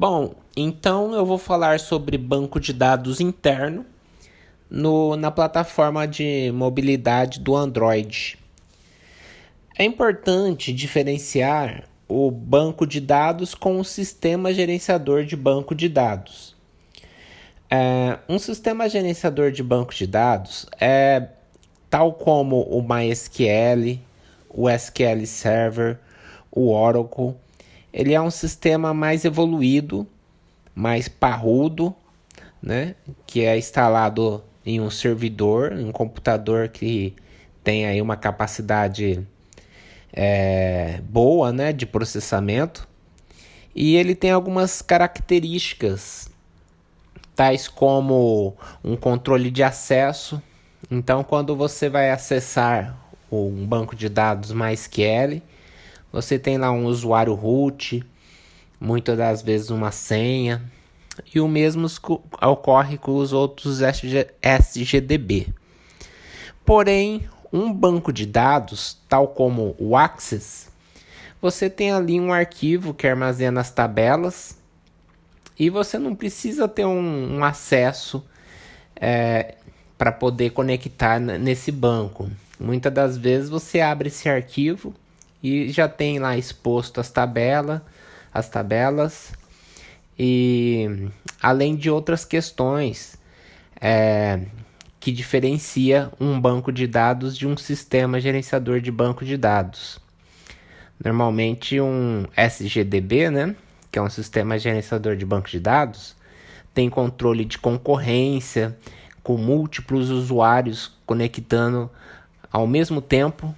[0.00, 3.84] Bom, então eu vou falar sobre banco de dados interno
[4.70, 8.38] no, na plataforma de mobilidade do Android.
[9.76, 16.56] É importante diferenciar o banco de dados com o sistema gerenciador de banco de dados.
[17.68, 21.28] É, um sistema gerenciador de banco de dados é
[21.90, 24.00] tal como o MySQL,
[24.48, 25.98] o SQL Server,
[26.50, 27.34] o Oracle.
[27.92, 30.06] Ele é um sistema mais evoluído,
[30.74, 31.94] mais parrudo,
[32.62, 32.94] né?
[33.26, 37.14] que é instalado em um servidor, um computador que
[37.64, 39.26] tem aí uma capacidade
[40.12, 42.88] é, boa né, de processamento.
[43.74, 46.28] E ele tem algumas características,
[47.34, 50.42] tais como um controle de acesso.
[50.90, 52.96] Então, quando você vai acessar
[53.30, 55.40] um banco de dados MySQL,
[56.12, 58.04] você tem lá um usuário root,
[58.80, 60.62] muitas das vezes uma senha,
[61.34, 61.86] e o mesmo
[62.42, 63.80] ocorre com os outros
[64.42, 65.48] SGDB.
[66.64, 70.68] Porém, um banco de dados, tal como o Access,
[71.40, 74.58] você tem ali um arquivo que armazena as tabelas
[75.58, 78.24] e você não precisa ter um, um acesso
[78.94, 79.56] é,
[79.96, 82.30] para poder conectar nesse banco.
[82.58, 84.94] Muitas das vezes você abre esse arquivo
[85.42, 87.80] e já tem lá exposto as tabelas,
[88.32, 89.32] as tabelas
[90.18, 91.08] e
[91.40, 93.18] além de outras questões
[93.80, 94.40] é,
[94.98, 99.98] que diferencia um banco de dados de um sistema gerenciador de banco de dados.
[101.02, 103.56] Normalmente um SGDB, né,
[103.90, 106.14] que é um sistema gerenciador de banco de dados,
[106.74, 108.76] tem controle de concorrência
[109.22, 111.90] com múltiplos usuários conectando
[112.52, 113.54] ao mesmo tempo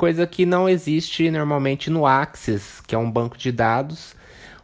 [0.00, 4.16] coisa que não existe normalmente no Axis, que é um banco de dados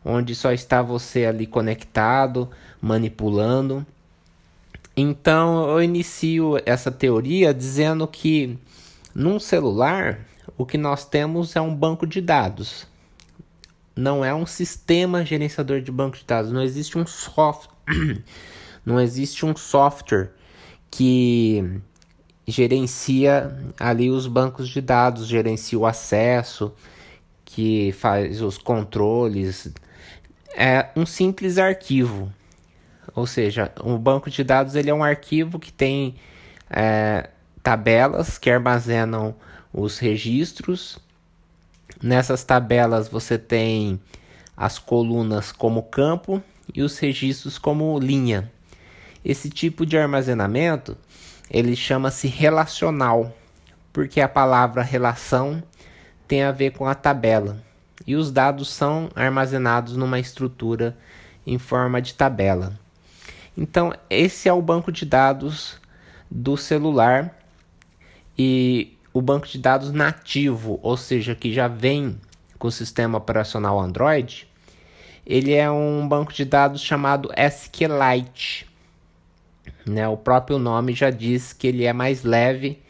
[0.03, 2.48] onde só está você ali conectado,
[2.81, 3.84] manipulando.
[4.97, 8.59] Então eu inicio essa teoria dizendo que
[9.15, 10.21] num celular
[10.56, 12.87] o que nós temos é um banco de dados.
[13.94, 17.77] Não é um sistema gerenciador de banco de dados, não existe um software,
[18.87, 20.31] não existe um software
[20.91, 21.82] que
[22.47, 26.73] gerencia ali os bancos de dados, gerencia o acesso,
[27.45, 29.73] que faz os controles.
[30.56, 32.33] É um simples arquivo.
[33.15, 36.17] Ou seja, o banco de dados ele é um arquivo que tem
[36.71, 37.31] é,
[37.62, 39.35] tabelas que armazenam
[39.73, 40.99] os registros.
[42.03, 44.01] Nessas tabelas você tem
[44.56, 46.43] as colunas como campo
[46.75, 48.51] e os registros como linha.
[49.25, 50.97] Esse tipo de armazenamento
[51.51, 53.34] ele chama-se relacional,
[53.93, 55.62] porque a palavra relação
[56.27, 57.62] tem a ver com a tabela
[58.07, 60.97] e os dados são armazenados numa estrutura
[61.47, 62.79] em forma de tabela.
[63.56, 65.81] Então, esse é o banco de dados
[66.31, 67.35] do celular
[68.37, 72.21] e o banco de dados nativo, ou seja, que já vem
[72.59, 74.47] com o sistema operacional Android,
[75.25, 78.69] ele é um banco de dados chamado SQLite.
[79.89, 80.07] Né?
[80.09, 82.83] O próprio nome já diz que ele é mais leve,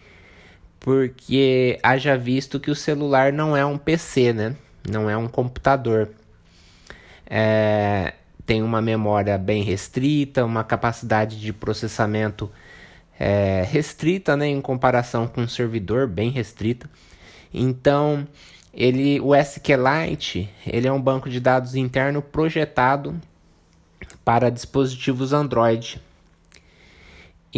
[0.81, 4.57] porque haja visto que o celular não é um PC, né?
[4.89, 6.11] não é um computador.
[7.29, 8.15] É,
[8.45, 12.51] tem uma memória bem restrita, uma capacidade de processamento
[13.19, 16.89] é, restrita né, em comparação com um servidor bem restrita.
[17.53, 18.27] Então,
[18.73, 23.21] ele, o SQLite ele é um banco de dados interno projetado
[24.25, 26.01] para dispositivos Android.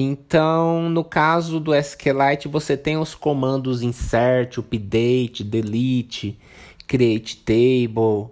[0.00, 6.38] Então, no caso do SQLite, você tem os comandos insert, update, delete,
[6.86, 8.30] create table,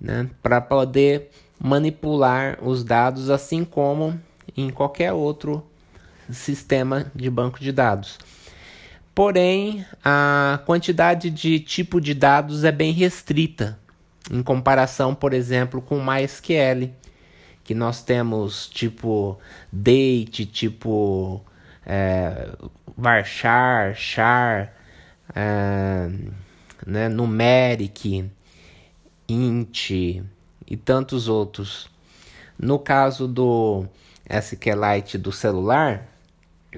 [0.00, 4.20] né, para poder manipular os dados, assim como
[4.56, 5.66] em qualquer outro
[6.30, 8.16] sistema de banco de dados.
[9.12, 13.76] Porém, a quantidade de tipo de dados é bem restrita
[14.30, 16.94] em comparação, por exemplo, com MySQL
[17.64, 19.38] que nós temos tipo
[19.72, 21.44] date, tipo
[21.86, 22.50] é,
[22.96, 24.74] varchar, char,
[25.34, 26.10] é,
[26.86, 28.30] né, numeric,
[29.28, 31.88] int e tantos outros.
[32.58, 33.86] No caso do
[34.28, 36.06] SQLite do celular,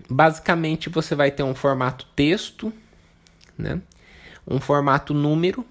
[0.09, 2.73] basicamente você vai ter um formato texto,
[3.59, 3.81] né,
[4.47, 5.65] um formato número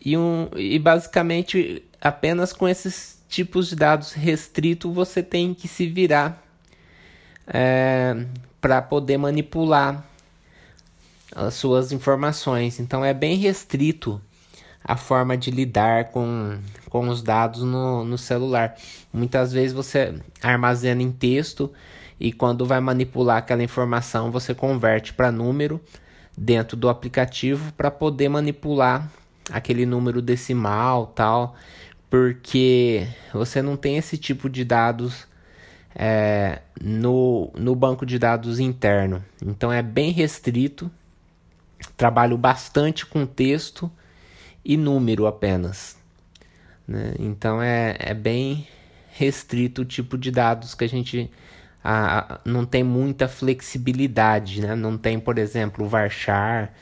[0.00, 5.86] e, um, e basicamente apenas com esses tipos de dados restrito você tem que se
[5.86, 6.42] virar
[7.46, 8.26] é,
[8.60, 10.04] para poder manipular
[11.34, 12.80] as suas informações.
[12.80, 14.20] Então é bem restrito
[14.82, 16.58] a forma de lidar com,
[16.88, 18.76] com os dados no, no celular.
[19.12, 21.72] Muitas vezes você armazena em texto
[22.18, 25.80] e quando vai manipular aquela informação, você converte para número
[26.36, 29.10] dentro do aplicativo para poder manipular
[29.50, 31.56] aquele número decimal tal,
[32.08, 35.26] porque você não tem esse tipo de dados
[35.94, 39.24] é, no, no banco de dados interno.
[39.44, 40.90] Então é bem restrito.
[41.96, 43.90] Trabalho bastante com texto
[44.64, 45.96] e número apenas.
[46.86, 47.14] Né?
[47.18, 48.66] Então é, é bem
[49.12, 51.30] restrito o tipo de dados que a gente
[51.82, 54.74] a, a, não tem muita flexibilidade, né?
[54.74, 56.72] Não tem, por exemplo, varchar,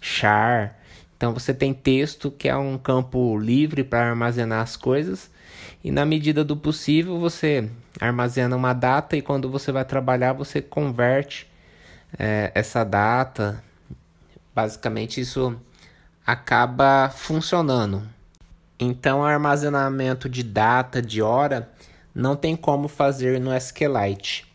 [0.00, 0.80] char.
[1.16, 5.30] Então você tem texto que é um campo livre para armazenar as coisas
[5.82, 7.70] e na medida do possível você
[8.00, 11.46] armazena uma data e quando você vai trabalhar você converte
[12.18, 13.62] é, essa data.
[14.54, 15.56] Basicamente isso
[16.26, 18.02] acaba funcionando.
[18.78, 21.70] Então, armazenamento de data, de hora,
[22.14, 24.46] não tem como fazer no SQLite.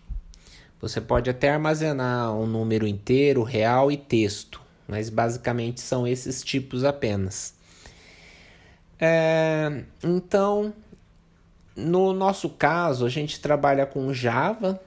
[0.81, 6.83] Você pode até armazenar um número inteiro, real e texto, mas basicamente são esses tipos
[6.83, 7.53] apenas.
[8.99, 10.73] É, então,
[11.75, 14.81] no nosso caso, a gente trabalha com Java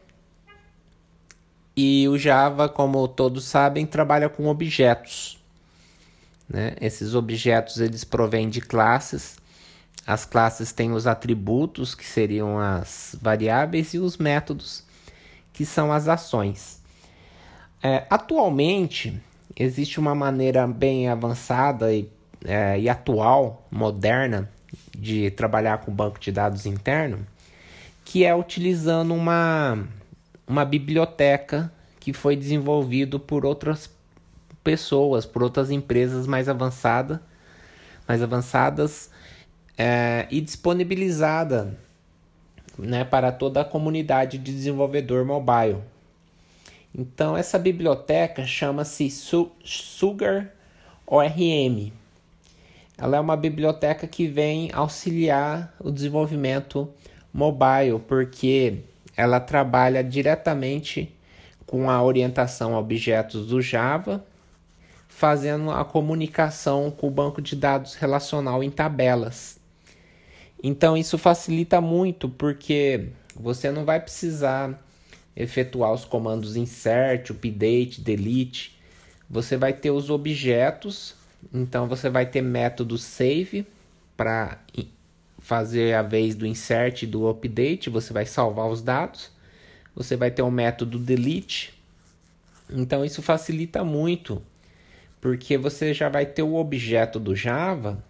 [1.77, 5.39] e o Java, como todos sabem, trabalha com objetos.
[6.49, 6.75] Né?
[6.81, 9.37] Esses objetos eles provêm de classes.
[10.05, 14.85] As classes têm os atributos, que seriam as variáveis, e os métodos,
[15.53, 16.83] que são as ações.
[17.81, 19.21] É, atualmente,
[19.57, 22.09] existe uma maneira bem avançada e,
[22.45, 24.51] é, e atual, moderna,
[24.97, 27.27] de trabalhar com banco de dados interno,
[28.05, 29.87] que é utilizando uma,
[30.47, 33.91] uma biblioteca que foi desenvolvido por outras
[34.65, 37.19] pessoas, por outras empresas mais avançadas,
[38.07, 39.11] mais avançadas
[39.77, 41.77] é, e disponibilizada
[42.79, 45.79] né, para toda a comunidade de desenvolvedor mobile.
[46.95, 50.53] Então essa biblioteca chama-se Sugar
[51.07, 51.93] ORM.
[52.99, 56.89] Ela é uma biblioteca que vem auxiliar o desenvolvimento
[57.33, 58.81] mobile, porque
[59.17, 61.15] ela trabalha diretamente
[61.67, 64.25] com a orientação a objetos do Java
[65.09, 69.59] fazendo a comunicação com o banco de dados relacional em tabelas.
[70.63, 74.79] Então isso facilita muito porque você não vai precisar
[75.37, 78.79] efetuar os comandos insert, update, delete.
[79.29, 81.15] Você vai ter os objetos,
[81.53, 83.67] então você vai ter método save
[84.17, 84.59] para
[85.39, 89.31] fazer a vez do insert e do update, você vai salvar os dados.
[89.95, 91.75] Você vai ter o método delete.
[92.71, 94.43] Então isso facilita muito
[95.23, 98.03] porque você já vai ter o objeto do Java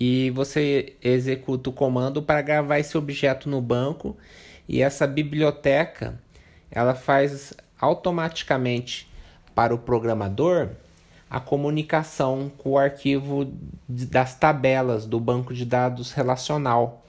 [0.00, 4.16] e você executa o comando para gravar esse objeto no banco
[4.66, 6.18] e essa biblioteca
[6.74, 9.08] ela faz automaticamente
[9.54, 10.70] para o programador
[11.30, 13.50] a comunicação com o arquivo
[13.88, 17.04] das tabelas do banco de dados relacional.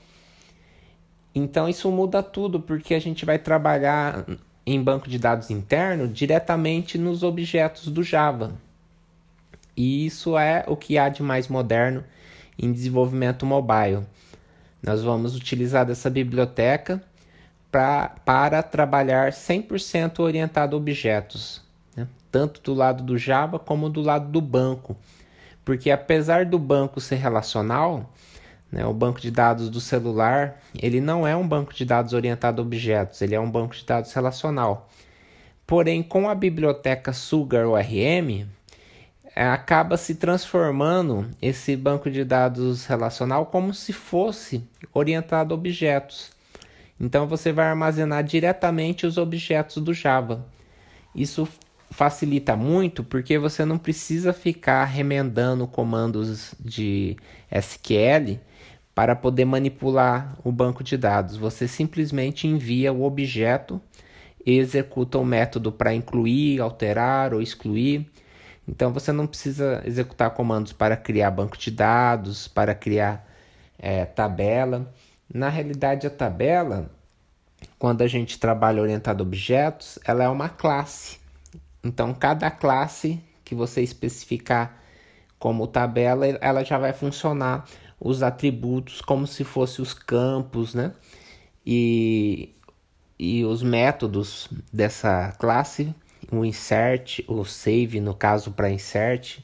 [1.34, 4.26] Então isso muda tudo porque a gente vai trabalhar
[4.66, 8.54] em banco de dados interno diretamente nos objetos do Java.
[9.76, 12.04] E isso é o que há de mais moderno
[12.57, 14.06] em desenvolvimento mobile.
[14.81, 17.04] Nós vamos utilizar dessa biblioteca
[17.76, 21.62] pra, para trabalhar 100% orientado a objetos,
[21.94, 22.08] né?
[22.32, 24.96] tanto do lado do Java como do lado do banco.
[25.66, 28.14] Porque apesar do banco ser relacional,
[28.72, 32.62] né, o banco de dados do celular, ele não é um banco de dados orientado
[32.62, 34.88] a objetos, ele é um banco de dados relacional.
[35.68, 38.48] Porém, com a biblioteca Sugar ORM,
[39.36, 44.64] é, acaba se transformando esse banco de dados relacional como se fosse
[44.94, 46.34] orientado a objetos.
[46.99, 50.45] Então você vai armazenar diretamente os objetos do Java.
[51.14, 51.47] Isso
[51.92, 57.16] facilita muito porque você não precisa ficar remendando comandos de
[57.52, 58.40] SQL
[58.94, 61.37] para poder manipular o banco de dados.
[61.37, 63.81] Você simplesmente envia o objeto
[64.45, 68.09] e executa o método para incluir, alterar ou excluir
[68.68, 73.28] então você não precisa executar comandos para criar banco de dados, para criar
[73.78, 74.92] é, tabela.
[75.34, 76.90] Na realidade, a tabela,
[77.78, 81.20] quando a gente trabalha orientado a objetos, ela é uma classe.
[81.84, 84.82] Então, cada classe que você especificar
[85.38, 87.66] como tabela, ela já vai funcionar
[88.00, 90.94] os atributos como se fossem os campos, né?
[91.66, 92.56] E,
[93.18, 95.94] e os métodos dessa classe
[96.32, 99.40] o insert, o save, no caso para insert,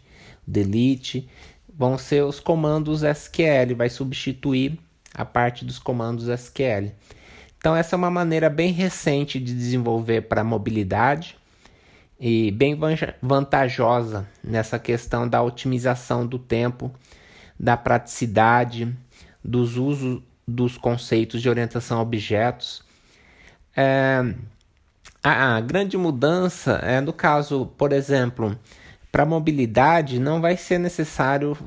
[0.45, 1.29] delete,
[1.73, 4.79] vão ser os comandos SQL, vai substituir
[5.13, 6.91] a parte dos comandos SQL.
[7.57, 11.37] Então, essa é uma maneira bem recente de desenvolver para mobilidade
[12.19, 12.77] e bem
[13.21, 16.91] vantajosa nessa questão da otimização do tempo,
[17.59, 18.95] da praticidade,
[19.43, 22.83] dos usos dos conceitos de orientação a objetos.
[23.75, 24.33] É,
[25.23, 28.57] a, a grande mudança é no caso, por exemplo,
[29.11, 31.57] para mobilidade não vai ser necessário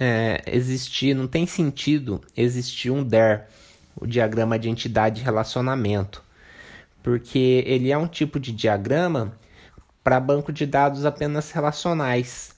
[0.00, 3.46] é, existir, não tem sentido existir um DER
[3.94, 6.22] o diagrama de entidade relacionamento,
[7.02, 9.36] porque ele é um tipo de diagrama
[10.02, 12.54] para banco de dados apenas relacionais.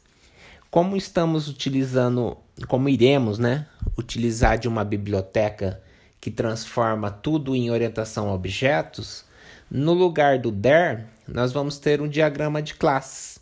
[0.70, 3.66] Como estamos utilizando, como iremos, né,
[3.99, 5.82] utilizar de uma biblioteca
[6.20, 9.25] que transforma tudo em orientação a objetos,
[9.68, 13.40] no lugar do DER, nós vamos ter um diagrama de classes.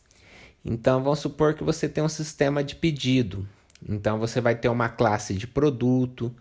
[0.65, 3.47] Então, vamos supor que você tem um sistema de pedido.
[3.89, 6.35] Então, você vai ter uma classe de produto,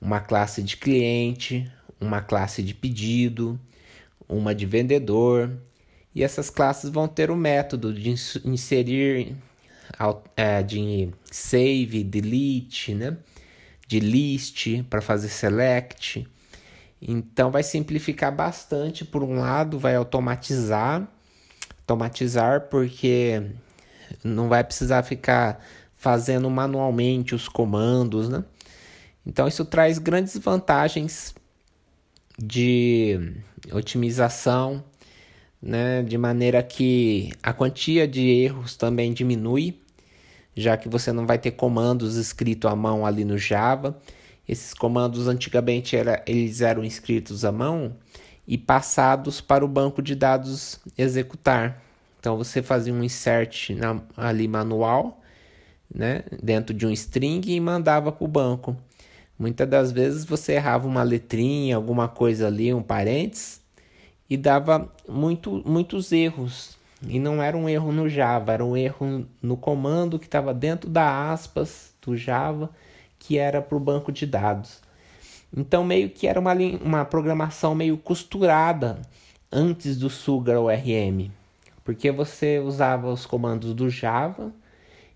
[0.00, 1.70] uma classe de cliente,
[2.00, 3.58] uma classe de pedido,
[4.28, 5.50] uma de vendedor,
[6.14, 8.10] e essas classes vão ter o método de
[8.44, 9.36] inserir,
[10.36, 13.16] é, de save, delete, né?
[13.86, 16.26] de list para fazer select.
[17.00, 21.06] Então vai simplificar bastante por um lado, vai automatizar,
[21.80, 23.42] automatizar porque
[24.22, 25.62] não vai precisar ficar
[26.04, 28.44] fazendo manualmente os comandos, né?
[29.24, 31.34] Então, isso traz grandes vantagens
[32.38, 33.32] de
[33.72, 34.84] otimização,
[35.62, 39.80] né, de maneira que a quantia de erros também diminui,
[40.54, 43.98] já que você não vai ter comandos escritos à mão ali no Java.
[44.46, 47.96] Esses comandos antigamente era, eles eram escritos à mão
[48.46, 51.82] e passados para o banco de dados executar.
[52.20, 55.23] Então você fazia um insert na, ali manual,
[55.92, 58.76] né, dentro de um string e mandava para o banco.
[59.38, 63.60] Muitas das vezes você errava uma letrinha, alguma coisa ali, um parênteses,
[64.28, 66.78] e dava muito, muitos erros.
[67.06, 70.88] E não era um erro no Java, era um erro no comando que estava dentro
[70.88, 72.70] da aspas do Java,
[73.18, 74.80] que era para o banco de dados.
[75.56, 79.00] Então, meio que era uma, uma programação meio costurada
[79.52, 81.30] antes do Sugar ORM,
[81.84, 84.52] porque você usava os comandos do Java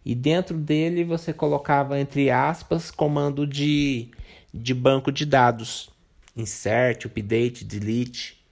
[0.08, 4.08] e dentro dele você colocava entre aspas comando de,
[4.54, 5.90] de banco de dados,
[6.34, 8.42] insert, update, delete.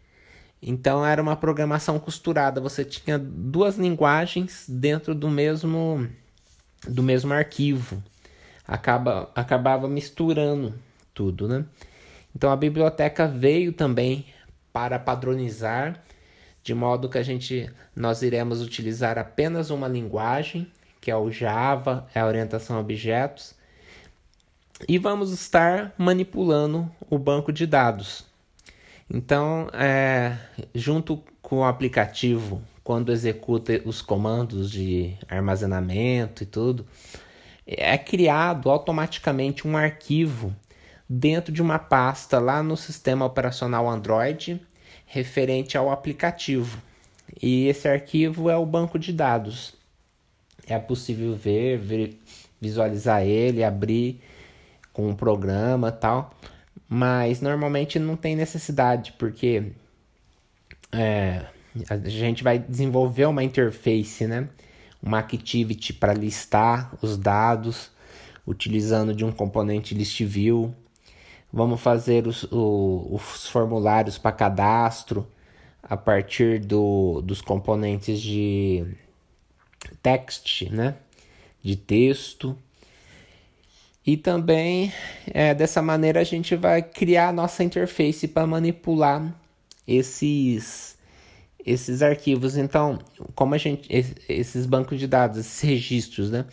[0.60, 6.06] Então era uma programação costurada, você tinha duas linguagens dentro do mesmo
[6.86, 8.02] do mesmo arquivo.
[8.68, 10.74] Acaba, acabava misturando
[11.14, 11.64] tudo, né?
[12.34, 14.26] Então a biblioteca veio também
[14.74, 16.04] para padronizar
[16.62, 20.70] de modo que a gente nós iremos utilizar apenas uma linguagem
[21.06, 23.54] que é o Java, é a orientação a objetos.
[24.88, 28.24] E vamos estar manipulando o banco de dados.
[29.08, 30.36] Então, é,
[30.74, 36.84] junto com o aplicativo, quando executa os comandos de armazenamento e tudo,
[37.64, 40.52] é criado automaticamente um arquivo
[41.08, 44.60] dentro de uma pasta lá no sistema operacional Android
[45.06, 46.82] referente ao aplicativo.
[47.40, 49.76] E esse arquivo é o banco de dados
[50.66, 52.18] é possível ver, ver
[52.60, 54.20] visualizar ele, abrir
[54.92, 56.34] com um programa tal,
[56.88, 59.72] mas normalmente não tem necessidade porque
[60.92, 61.44] é,
[61.88, 64.48] a gente vai desenvolver uma interface, né?
[65.02, 67.90] Uma activity para listar os dados
[68.46, 70.74] utilizando de um componente list view.
[71.52, 75.26] Vamos fazer os, o, os formulários para cadastro
[75.82, 78.84] a partir do, dos componentes de
[80.02, 80.96] text, né?
[81.62, 82.56] De texto.
[84.06, 84.92] E também
[85.26, 89.34] é, dessa maneira a gente vai criar a nossa interface para manipular
[89.86, 90.96] esses
[91.64, 92.56] esses arquivos.
[92.56, 93.00] Então,
[93.34, 93.88] como a gente
[94.28, 96.44] esses bancos de dados, esses registros, né?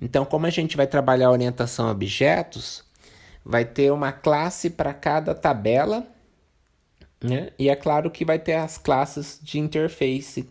[0.00, 2.84] Então, como a gente vai trabalhar a orientação a objetos,
[3.44, 6.06] vai ter uma classe para cada tabela,
[7.22, 7.50] né?
[7.58, 10.48] E é claro que vai ter as classes de interface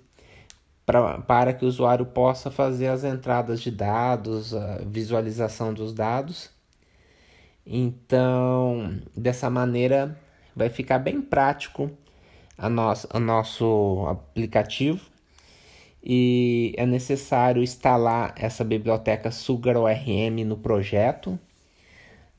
[0.88, 6.50] pra, para que o usuário possa fazer as entradas de dados, a visualização dos dados.
[7.66, 10.18] Então, dessa maneira,
[10.56, 11.92] vai ficar bem prático
[12.58, 15.06] a nosso, o nosso aplicativo
[16.02, 21.38] e é necessário instalar essa biblioteca Sugar ORM no projeto.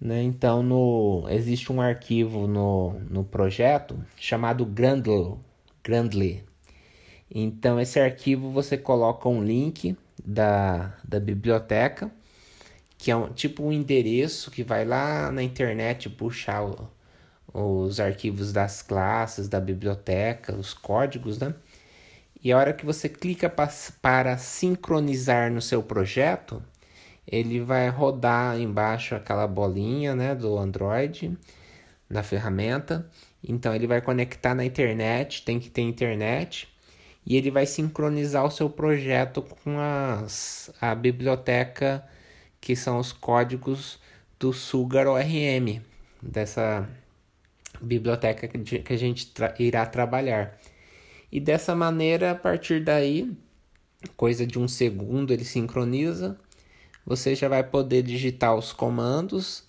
[0.01, 0.23] Né?
[0.23, 5.37] Então, no, existe um arquivo no, no projeto chamado Grandly,
[5.85, 6.48] Grandly
[7.31, 12.11] então, esse arquivo você coloca um link da, da biblioteca,
[12.97, 16.89] que é um, tipo um endereço que vai lá na internet puxar o,
[17.53, 21.55] os arquivos das classes, da biblioteca, os códigos, né?
[22.43, 23.69] E a hora que você clica pa
[24.01, 26.63] para sincronizar no seu projeto,
[27.27, 31.37] ele vai rodar embaixo aquela bolinha, né, do Android
[32.09, 33.09] na ferramenta.
[33.43, 36.69] Então ele vai conectar na internet, tem que ter internet,
[37.29, 42.03] e ele vai sincronizar o seu projeto com as, a biblioteca
[42.59, 44.01] que são os códigos
[44.41, 45.83] do Sugar ORM,
[46.23, 46.89] dessa
[47.83, 50.59] biblioteca que a gente tra irá trabalhar.
[51.31, 53.31] E dessa maneira, a partir daí,
[54.17, 56.39] coisa de um segundo ele sincroniza,
[57.05, 59.65] você já vai poder digitar os comandos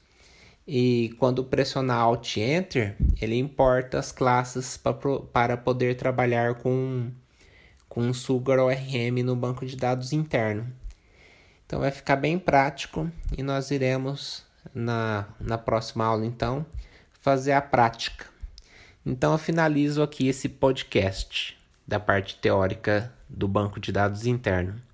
[0.66, 4.80] e quando pressionar Alt Enter, ele importa as classes
[5.34, 7.12] para poder trabalhar com,
[7.90, 10.72] com o Sugar ORM no banco de dados interno.
[11.66, 14.44] Então vai ficar bem prático e nós iremos
[14.74, 16.66] na, na próxima aula então
[17.22, 18.26] fazer a prática.
[19.06, 24.89] Então eu finalizo aqui esse podcast da parte teórica do banco de dados interno.